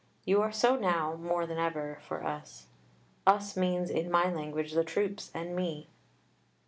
[0.25, 2.65] You are so now more than ever for us.
[3.27, 5.89] "Us" means in my language the troops and me.